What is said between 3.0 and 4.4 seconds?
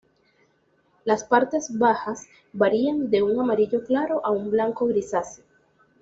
de un amarillo claro a